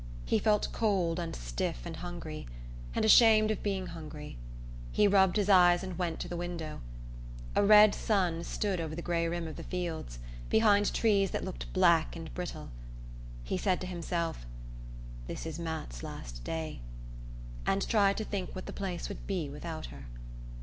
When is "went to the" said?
5.95-6.35